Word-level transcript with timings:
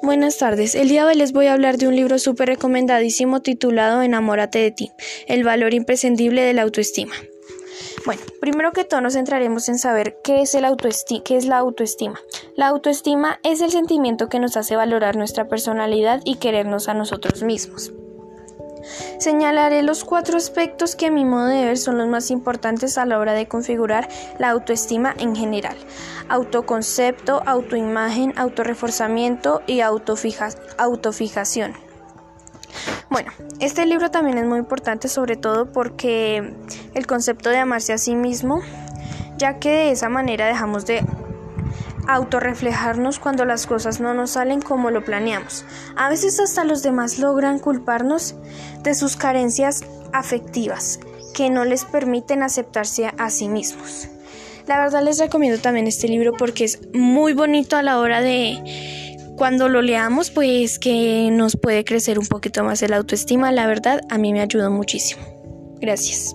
Buenas 0.00 0.38
tardes. 0.38 0.74
El 0.74 0.88
día 0.88 1.02
de 1.02 1.08
hoy 1.08 1.14
les 1.16 1.32
voy 1.32 1.46
a 1.46 1.52
hablar 1.52 1.76
de 1.76 1.88
un 1.88 1.96
libro 1.96 2.18
súper 2.18 2.48
recomendadísimo 2.48 3.40
titulado 3.42 4.02
Enamórate 4.02 4.58
de 4.58 4.70
ti, 4.70 4.92
el 5.26 5.44
valor 5.44 5.74
imprescindible 5.74 6.42
de 6.42 6.54
la 6.54 6.62
autoestima. 6.62 7.14
Bueno, 8.04 8.22
primero 8.40 8.72
que 8.72 8.84
todo 8.84 9.00
nos 9.00 9.14
centraremos 9.14 9.68
en 9.68 9.78
saber 9.78 10.18
qué 10.24 10.42
es, 10.42 10.54
el 10.54 10.64
qué 11.24 11.36
es 11.36 11.44
la 11.46 11.58
autoestima. 11.58 12.18
La 12.56 12.68
autoestima 12.68 13.38
es 13.42 13.60
el 13.60 13.70
sentimiento 13.70 14.28
que 14.28 14.40
nos 14.40 14.56
hace 14.56 14.76
valorar 14.76 15.16
nuestra 15.16 15.48
personalidad 15.48 16.20
y 16.24 16.36
querernos 16.36 16.88
a 16.88 16.94
nosotros 16.94 17.42
mismos. 17.42 17.92
Señalaré 19.18 19.82
los 19.82 20.04
cuatro 20.04 20.36
aspectos 20.36 20.96
que 20.96 21.06
a 21.06 21.10
mi 21.10 21.24
modo 21.24 21.46
de 21.46 21.64
ver 21.64 21.78
son 21.78 21.98
los 21.98 22.08
más 22.08 22.30
importantes 22.30 22.98
a 22.98 23.06
la 23.06 23.18
hora 23.18 23.32
de 23.32 23.48
configurar 23.48 24.08
la 24.38 24.50
autoestima 24.50 25.14
en 25.18 25.36
general. 25.36 25.76
Autoconcepto, 26.28 27.42
autoimagen, 27.46 28.32
autorreforzamiento 28.36 29.62
y 29.66 29.80
autofijación. 29.80 31.74
Bueno, 33.10 33.30
este 33.60 33.84
libro 33.84 34.10
también 34.10 34.38
es 34.38 34.46
muy 34.46 34.58
importante 34.58 35.08
sobre 35.08 35.36
todo 35.36 35.70
porque 35.70 36.54
el 36.94 37.06
concepto 37.06 37.50
de 37.50 37.58
amarse 37.58 37.92
a 37.92 37.98
sí 37.98 38.14
mismo, 38.14 38.62
ya 39.36 39.58
que 39.58 39.68
de 39.70 39.90
esa 39.90 40.08
manera 40.08 40.46
dejamos 40.46 40.86
de 40.86 41.04
autorreflejarnos 42.08 43.18
cuando 43.18 43.44
las 43.44 43.66
cosas 43.66 44.00
no 44.00 44.14
nos 44.14 44.32
salen 44.32 44.60
como 44.60 44.90
lo 44.90 45.04
planeamos. 45.04 45.64
A 45.96 46.08
veces 46.08 46.40
hasta 46.40 46.64
los 46.64 46.82
demás 46.82 47.18
logran 47.18 47.58
culparnos 47.58 48.34
de 48.82 48.94
sus 48.94 49.16
carencias 49.16 49.84
afectivas 50.12 51.00
que 51.34 51.50
no 51.50 51.64
les 51.64 51.84
permiten 51.84 52.42
aceptarse 52.42 53.12
a 53.16 53.30
sí 53.30 53.48
mismos. 53.48 54.08
La 54.66 54.78
verdad 54.78 55.02
les 55.02 55.18
recomiendo 55.18 55.60
también 55.60 55.86
este 55.86 56.08
libro 56.08 56.32
porque 56.38 56.64
es 56.64 56.80
muy 56.92 57.32
bonito 57.32 57.76
a 57.76 57.82
la 57.82 57.98
hora 57.98 58.20
de 58.20 59.12
cuando 59.36 59.68
lo 59.68 59.82
leamos 59.82 60.30
pues 60.30 60.78
que 60.78 61.30
nos 61.32 61.56
puede 61.56 61.84
crecer 61.84 62.18
un 62.18 62.26
poquito 62.26 62.62
más 62.62 62.82
el 62.82 62.92
autoestima. 62.92 63.50
La 63.50 63.66
verdad 63.66 64.00
a 64.08 64.18
mí 64.18 64.32
me 64.32 64.40
ayudó 64.40 64.70
muchísimo. 64.70 65.22
Gracias. 65.80 66.34